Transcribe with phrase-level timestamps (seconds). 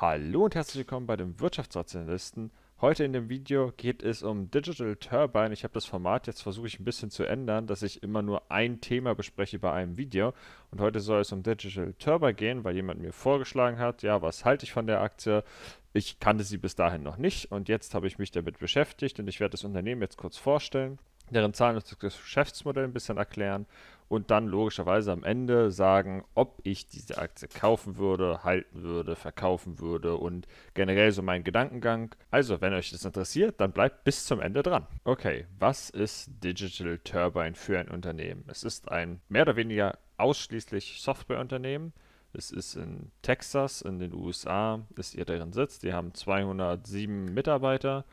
[0.00, 2.50] Hallo und herzlich willkommen bei dem Wirtschaftsrationalisten.
[2.80, 5.52] Heute in dem Video geht es um Digital Turbine.
[5.52, 8.50] Ich habe das Format jetzt versuche ich ein bisschen zu ändern, dass ich immer nur
[8.50, 10.32] ein Thema bespreche bei einem Video.
[10.70, 14.46] Und heute soll es um Digital Turbine gehen, weil jemand mir vorgeschlagen hat, ja, was
[14.46, 15.44] halte ich von der Aktie?
[15.92, 19.28] Ich kannte sie bis dahin noch nicht und jetzt habe ich mich damit beschäftigt und
[19.28, 20.98] ich werde das Unternehmen jetzt kurz vorstellen
[21.30, 23.66] deren Zahlen und das Geschäftsmodell ein bisschen erklären
[24.10, 29.78] und dann logischerweise am Ende sagen, ob ich diese Aktie kaufen würde, halten würde, verkaufen
[29.78, 32.12] würde und generell so mein Gedankengang.
[32.32, 34.88] Also, wenn euch das interessiert, dann bleibt bis zum Ende dran.
[35.04, 38.42] Okay, was ist Digital Turbine für ein Unternehmen?
[38.48, 41.92] Es ist ein mehr oder weniger ausschließlich Softwareunternehmen.
[42.32, 45.78] Es ist in Texas, in den USA, ist ihr deren Sitz.
[45.78, 48.04] Die haben 207 Mitarbeiter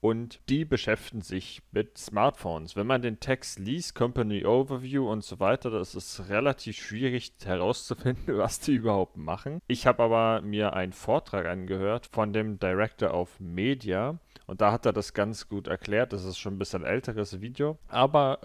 [0.00, 2.76] und die beschäftigen sich mit Smartphones.
[2.76, 8.24] Wenn man den Text liest, Company Overview und so weiter, das ist relativ schwierig herauszufinden,
[8.38, 9.60] was die überhaupt machen.
[9.66, 14.86] Ich habe aber mir einen Vortrag angehört von dem Director of Media und da hat
[14.86, 16.12] er das ganz gut erklärt.
[16.12, 18.40] Das ist schon ein bisschen älteres Video, aber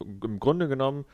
[0.00, 1.04] im Grunde genommen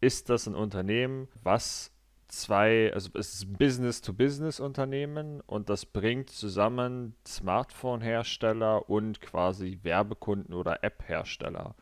[0.00, 1.92] ist das ein Unternehmen, was
[2.32, 11.74] zwei, also es ist Business-to-Business-Unternehmen und das bringt zusammen Smartphone-Hersteller und quasi Werbekunden oder App-Hersteller.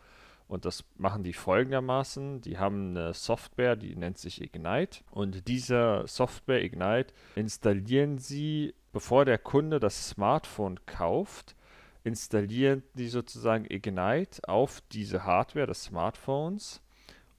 [0.49, 2.41] Und das machen die folgendermaßen.
[2.41, 5.01] Die haben eine Software, die nennt sich Ignite.
[5.11, 11.55] Und diese Software Ignite installieren sie, bevor der Kunde das Smartphone kauft,
[12.03, 16.81] installieren die sozusagen Ignite auf diese Hardware des Smartphones.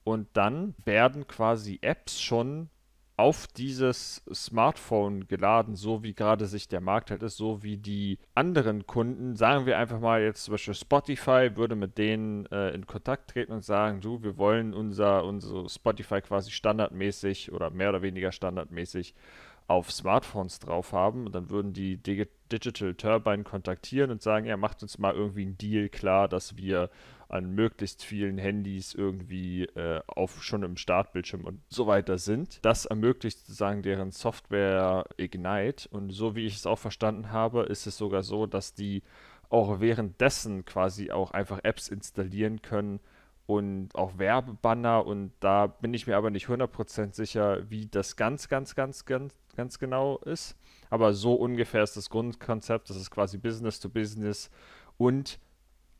[0.04, 2.70] Und dann werden quasi Apps schon
[3.20, 8.18] auf dieses Smartphone geladen, so wie gerade sich der Markt halt ist, so wie die
[8.34, 12.86] anderen Kunden, sagen wir einfach mal jetzt zum Beispiel Spotify, würde mit denen äh, in
[12.86, 18.00] Kontakt treten und sagen, du, wir wollen unser, unser Spotify quasi standardmäßig oder mehr oder
[18.00, 19.14] weniger standardmäßig
[19.70, 21.26] auf Smartphones drauf haben.
[21.26, 25.58] Und dann würden die Digital Turbine kontaktieren und sagen, ja, macht uns mal irgendwie einen
[25.58, 26.90] Deal klar, dass wir
[27.28, 32.58] an möglichst vielen Handys irgendwie äh, auf schon im Startbildschirm und so weiter sind.
[32.62, 37.86] Das ermöglicht sozusagen deren Software Ignite und so wie ich es auch verstanden habe, ist
[37.86, 39.04] es sogar so, dass die
[39.48, 42.98] auch währenddessen quasi auch einfach Apps installieren können
[43.50, 48.48] und auch Werbebanner und da bin ich mir aber nicht 100% sicher, wie das ganz,
[48.48, 50.56] ganz, ganz, ganz, ganz genau ist.
[50.88, 54.50] Aber so ungefähr ist das Grundkonzept, das ist quasi Business to Business
[54.98, 55.40] und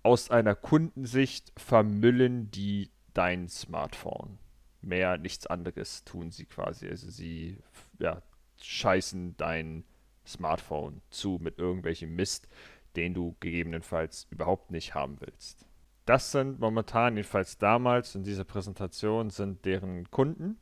[0.05, 4.39] aus einer Kundensicht vermüllen die dein Smartphone.
[4.81, 6.89] Mehr nichts anderes tun sie quasi.
[6.89, 7.59] Also sie
[7.99, 8.23] ja,
[8.63, 9.83] scheißen dein
[10.25, 12.47] Smartphone zu mit irgendwelchem Mist,
[12.95, 15.67] den du gegebenenfalls überhaupt nicht haben willst.
[16.07, 20.59] Das sind momentan, jedenfalls damals in dieser Präsentation, sind deren Kunden.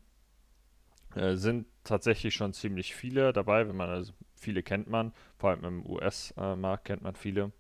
[1.14, 5.64] Äh, sind tatsächlich schon ziemlich viele dabei, wenn man also viele kennt man, vor allem
[5.64, 7.52] im US-Markt kennt man viele.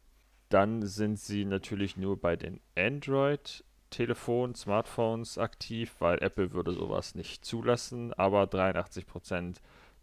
[0.48, 7.44] Dann sind sie natürlich nur bei den Android-Telefonen, Smartphones aktiv, weil Apple würde sowas nicht
[7.44, 8.14] zulassen.
[8.14, 9.56] Aber 83%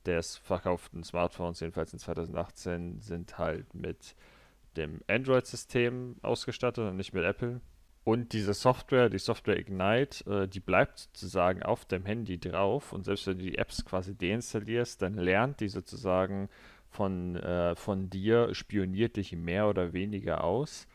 [0.06, 4.16] des verkauften Smartphones, jedenfalls in 2018, sind halt mit
[4.78, 7.62] dem Android-System ausgestattet und nicht mit Apple.
[8.04, 12.94] Und diese Software, die Software Ignite, äh, die bleibt sozusagen auf dem Handy drauf.
[12.94, 16.50] Und selbst wenn du die Apps quasi deinstallierst, dann lernt die sozusagen
[16.92, 20.88] von, äh, von dir, spioniert dich mehr oder weniger aus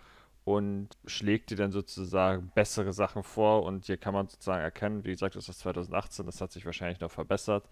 [0.45, 3.65] und schlägt dir dann sozusagen bessere Sachen vor.
[3.65, 7.01] Und hier kann man sozusagen erkennen, wie gesagt, das ist 2018, das hat sich wahrscheinlich
[7.01, 7.69] noch verbessert,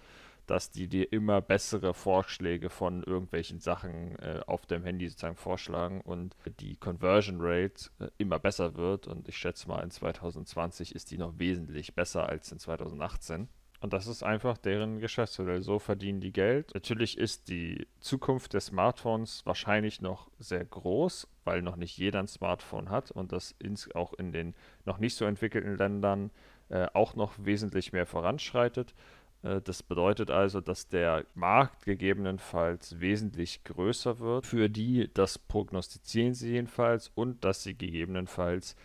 [0.50, 6.00] dass die dir immer bessere Vorschläge von irgendwelchen Sachen äh, auf dem Handy sozusagen vorschlagen
[6.00, 9.06] und die Conversion Rate äh, immer besser wird.
[9.06, 13.48] Und ich schätze mal, in 2020 ist die noch wesentlich besser als in 2018.
[13.80, 15.62] Und das ist einfach deren Geschäftsmodell.
[15.62, 16.74] So verdienen die Geld.
[16.74, 22.26] Natürlich ist die Zukunft des Smartphones wahrscheinlich noch sehr groß, weil noch nicht jeder ein
[22.26, 24.54] Smartphone hat und das ins, auch in den
[24.84, 26.30] noch nicht so entwickelten Ländern
[26.70, 28.94] äh, auch noch wesentlich mehr voranschreitet.
[29.42, 34.46] Äh, das bedeutet also, dass der Markt gegebenenfalls wesentlich größer wird.
[34.46, 38.76] Für die, das prognostizieren sie jedenfalls und dass sie gegebenenfalls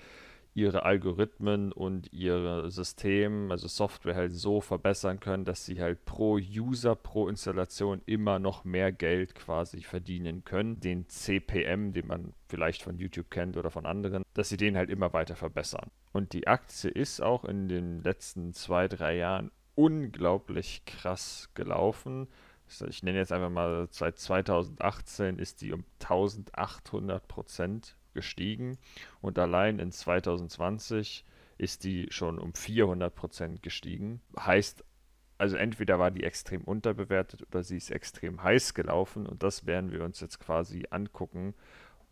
[0.56, 6.36] ihre Algorithmen und ihr System, also Software halt so verbessern können, dass sie halt pro
[6.36, 10.80] User, pro Installation immer noch mehr Geld quasi verdienen können.
[10.80, 14.92] Den CPM, den man vielleicht von YouTube kennt oder von anderen, dass sie den halt
[14.92, 15.90] immer weiter verbessern.
[16.12, 22.28] Und die Aktie ist auch in den letzten zwei, drei Jahren unglaublich krass gelaufen.
[22.88, 28.78] Ich nenne jetzt einfach mal, seit 2018 ist die um 1800 Prozent gestiegen
[29.22, 31.26] und allein in 2020
[31.58, 34.22] ist die schon um 400 Prozent gestiegen.
[34.40, 34.84] Heißt
[35.38, 39.92] Also entweder war die extrem unterbewertet oder sie ist extrem heiß gelaufen und das werden
[39.92, 41.54] wir uns jetzt quasi angucken,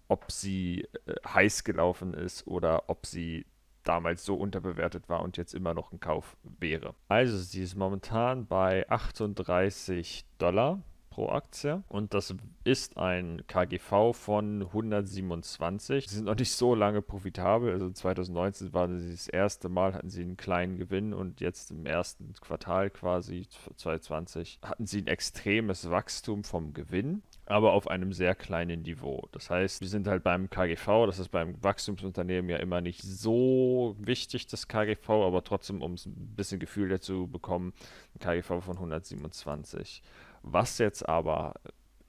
[0.07, 3.45] ob sie äh, heiß gelaufen ist oder ob sie
[3.83, 6.93] damals so unterbewertet war und jetzt immer noch ein Kauf wäre.
[7.07, 10.81] Also sie ist momentan bei 38 Dollar
[11.11, 12.33] pro Aktie und das
[12.63, 16.07] ist ein KGV von 127.
[16.07, 17.73] Sie sind noch nicht so lange profitabel.
[17.73, 21.85] Also 2019 war sie das erste Mal, hatten sie einen kleinen Gewinn und jetzt im
[21.85, 23.45] ersten Quartal quasi
[23.75, 29.27] 2020 hatten sie ein extremes Wachstum vom Gewinn aber auf einem sehr kleinen Niveau.
[29.31, 33.95] Das heißt, wir sind halt beim KGV, das ist beim Wachstumsunternehmen ja immer nicht so
[33.99, 37.73] wichtig, das KGV, aber trotzdem, um ein bisschen Gefühl dazu bekommen,
[38.15, 40.01] ein KGV von 127.
[40.43, 41.55] Was jetzt aber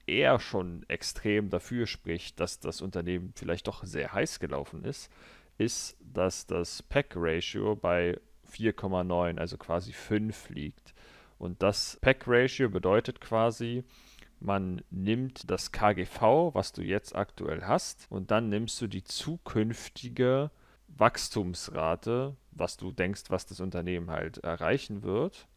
[0.05, 5.11] eher schon extrem dafür spricht, dass das Unternehmen vielleicht doch sehr heiß gelaufen ist,
[5.57, 8.19] ist, dass das PEC-Ratio bei
[8.51, 10.93] 4,9, also quasi 5 liegt.
[11.37, 13.83] Und das PEC-Ratio bedeutet quasi,
[14.43, 20.51] man nimmt das KGV, was du jetzt aktuell hast, und dann nimmst du die zukünftige
[20.89, 25.47] Wachstumsrate, was du denkst, was das Unternehmen halt erreichen wird,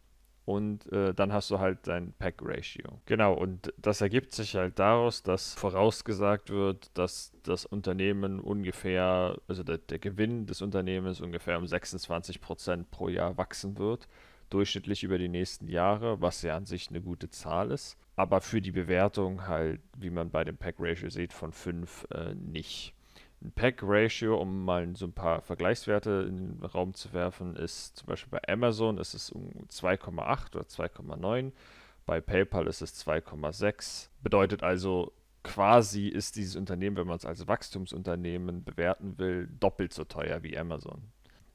[0.46, 3.00] und äh, dann hast du halt dein Pack-Ratio.
[3.04, 9.64] Genau, und das ergibt sich halt daraus, dass vorausgesagt wird, dass das Unternehmen ungefähr, also
[9.64, 14.06] der, der Gewinn des Unternehmens ungefähr um 26% pro Jahr wachsen wird,
[14.48, 17.98] durchschnittlich über die nächsten Jahre, was ja an sich eine gute Zahl ist.
[18.16, 22.94] Aber für die Bewertung halt, wie man bei dem Pack-Ratio sieht, von 5 äh, nicht.
[23.42, 28.06] Ein Pack-Ratio, um mal so ein paar Vergleichswerte in den Raum zu werfen, ist zum
[28.06, 31.52] Beispiel bei Amazon ist es um 2,8 oder 2,9.
[32.06, 34.08] Bei PayPal ist es 2,6.
[34.22, 40.04] Bedeutet also, quasi ist dieses Unternehmen, wenn man es als Wachstumsunternehmen bewerten will, doppelt so
[40.04, 41.02] teuer wie Amazon.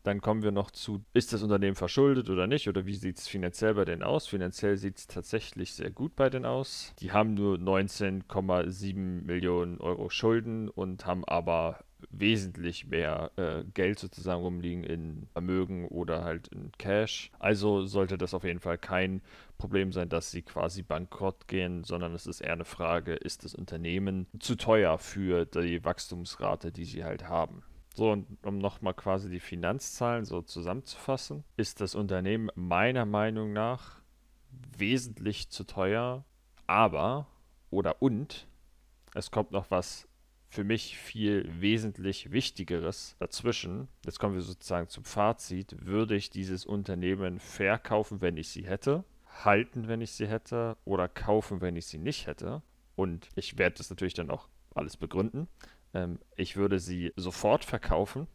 [0.03, 2.67] Dann kommen wir noch zu, ist das Unternehmen verschuldet oder nicht?
[2.67, 4.27] Oder wie sieht es finanziell bei denen aus?
[4.27, 6.93] Finanziell sieht es tatsächlich sehr gut bei denen aus.
[6.99, 14.41] Die haben nur 19,7 Millionen Euro Schulden und haben aber wesentlich mehr äh, Geld sozusagen
[14.41, 17.31] rumliegen in Vermögen oder halt in Cash.
[17.39, 19.21] Also sollte das auf jeden Fall kein
[19.57, 23.53] Problem sein, dass sie quasi bankrott gehen, sondern es ist eher eine Frage, ist das
[23.53, 27.63] Unternehmen zu teuer für die Wachstumsrate, die sie halt haben.
[27.93, 34.01] So, und um nochmal quasi die Finanzzahlen so zusammenzufassen, ist das Unternehmen meiner Meinung nach
[34.77, 36.23] wesentlich zu teuer,
[36.67, 37.27] aber
[37.69, 38.47] oder und
[39.13, 40.07] es kommt noch was
[40.47, 43.87] für mich viel wesentlich Wichtigeres dazwischen.
[44.05, 45.85] Jetzt kommen wir sozusagen zum Fazit.
[45.85, 49.05] Würde ich dieses Unternehmen verkaufen, wenn ich sie hätte,
[49.45, 52.61] halten, wenn ich sie hätte oder kaufen, wenn ich sie nicht hätte?
[52.95, 55.47] Und ich werde das natürlich dann auch alles begründen.
[55.93, 58.27] Ähm, ich würde sie sofort verkaufen.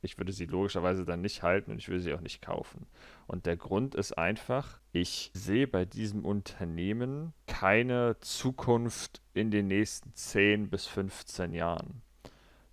[0.00, 2.86] Ich würde sie logischerweise dann nicht halten und ich würde sie auch nicht kaufen.
[3.26, 10.14] Und der Grund ist einfach, ich sehe bei diesem Unternehmen keine Zukunft in den nächsten
[10.14, 12.02] 10 bis 15 Jahren.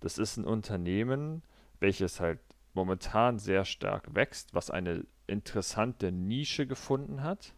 [0.00, 1.42] Das ist ein Unternehmen,
[1.80, 2.38] welches halt
[2.74, 7.54] momentan sehr stark wächst, was eine interessante Nische gefunden hat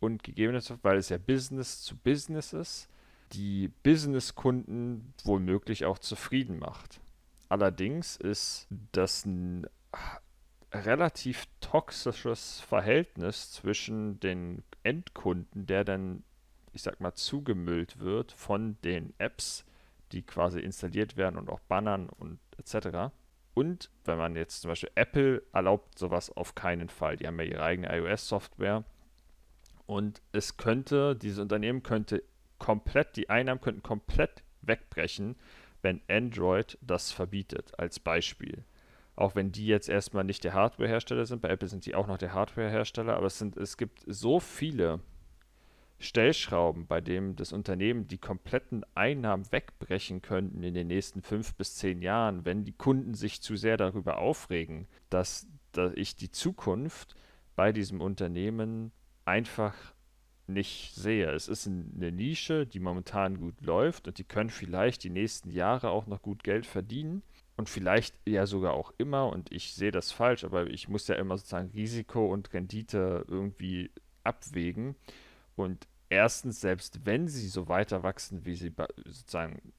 [0.00, 2.88] und gegebenenfalls, weil es ja Business zu Business ist,
[3.32, 7.00] die Businesskunden womöglich auch zufrieden macht.
[7.48, 9.66] Allerdings ist das ein
[10.72, 16.24] relativ toxisches Verhältnis zwischen den Endkunden, der dann,
[16.72, 19.64] ich sag mal, zugemüllt wird von den Apps,
[20.12, 23.12] die quasi installiert werden und auch Bannern und etc.
[23.54, 27.16] Und wenn man jetzt zum Beispiel Apple erlaubt sowas auf keinen Fall.
[27.16, 28.84] Die haben ja ihre eigene iOS-Software.
[29.86, 32.22] Und es könnte, dieses Unternehmen könnte
[32.62, 35.34] komplett, die Einnahmen könnten komplett wegbrechen,
[35.82, 38.64] wenn Android das verbietet, als Beispiel.
[39.16, 42.18] Auch wenn die jetzt erstmal nicht der Hardwarehersteller sind, bei Apple sind die auch noch
[42.18, 45.00] der Hardwarehersteller, aber es, sind, es gibt so viele
[45.98, 51.74] Stellschrauben, bei denen das Unternehmen die kompletten Einnahmen wegbrechen könnten in den nächsten fünf bis
[51.76, 57.16] zehn Jahren, wenn die Kunden sich zu sehr darüber aufregen, dass, dass ich die Zukunft
[57.56, 58.92] bei diesem Unternehmen
[59.24, 59.74] einfach
[60.46, 61.30] nicht sehe.
[61.30, 65.90] Es ist eine Nische, die momentan gut läuft und die können vielleicht die nächsten Jahre
[65.90, 67.22] auch noch gut Geld verdienen
[67.56, 71.14] und vielleicht ja sogar auch immer und ich sehe das falsch, aber ich muss ja
[71.14, 73.90] immer sozusagen Risiko und Rendite irgendwie
[74.24, 74.96] abwägen
[75.54, 78.72] und erstens, selbst wenn sie so weiter wachsen, wie sie
[79.06, 79.72] sozusagen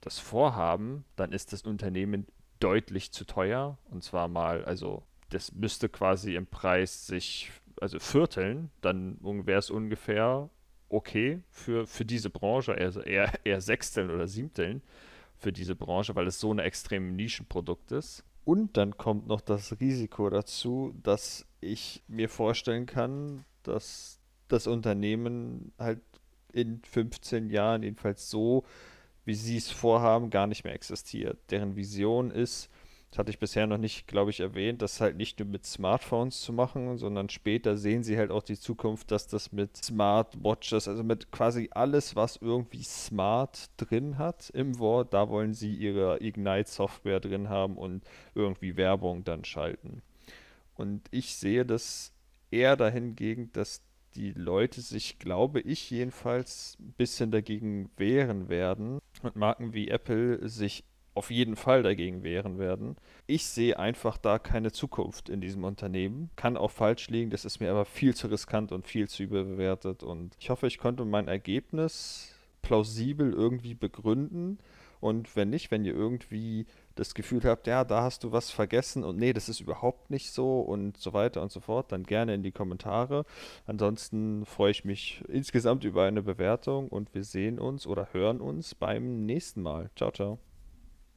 [0.00, 2.26] das vorhaben, dann ist das Unternehmen
[2.60, 7.50] deutlich zu teuer und zwar mal, also das müsste quasi im Preis sich
[7.84, 10.48] also vierteln, dann wäre es ungefähr
[10.88, 14.82] okay für, für diese Branche, also eher, eher sechsteln oder siebteln
[15.36, 18.24] für diese Branche, weil es so ein extrem Nischenprodukt ist.
[18.46, 25.72] Und dann kommt noch das Risiko dazu, dass ich mir vorstellen kann, dass das Unternehmen
[25.78, 26.00] halt
[26.54, 28.64] in 15 Jahren, jedenfalls so,
[29.26, 31.38] wie sie es vorhaben, gar nicht mehr existiert.
[31.50, 32.70] Deren Vision ist,
[33.14, 36.40] das hatte ich bisher noch nicht, glaube ich, erwähnt, das halt nicht nur mit Smartphones
[36.40, 41.04] zu machen, sondern später sehen sie halt auch die Zukunft, dass das mit Smartwatches, also
[41.04, 47.20] mit quasi alles, was irgendwie smart drin hat im Wort, da wollen sie ihre Ignite-Software
[47.20, 48.02] drin haben und
[48.34, 50.02] irgendwie Werbung dann schalten.
[50.74, 52.12] Und ich sehe das
[52.50, 53.84] eher dahingegen, dass
[54.16, 60.48] die Leute sich, glaube ich jedenfalls, ein bisschen dagegen wehren werden und Marken wie Apple
[60.48, 60.82] sich
[61.14, 62.96] auf jeden Fall dagegen wehren werden.
[63.26, 66.30] Ich sehe einfach da keine Zukunft in diesem Unternehmen.
[66.36, 70.02] Kann auch falsch liegen, das ist mir aber viel zu riskant und viel zu überbewertet.
[70.02, 74.58] Und ich hoffe, ich konnte mein Ergebnis plausibel irgendwie begründen.
[75.00, 79.04] Und wenn nicht, wenn ihr irgendwie das Gefühl habt, ja, da hast du was vergessen
[79.04, 82.34] und nee, das ist überhaupt nicht so und so weiter und so fort, dann gerne
[82.34, 83.26] in die Kommentare.
[83.66, 88.74] Ansonsten freue ich mich insgesamt über eine Bewertung und wir sehen uns oder hören uns
[88.74, 89.90] beim nächsten Mal.
[89.94, 90.38] Ciao, ciao.